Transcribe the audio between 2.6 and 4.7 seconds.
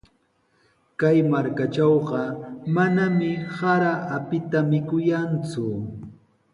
manami sara apita